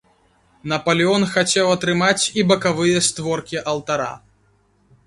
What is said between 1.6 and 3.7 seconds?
атрымаць і бакавыя створкі